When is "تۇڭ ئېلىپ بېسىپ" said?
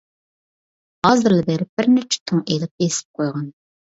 2.31-3.21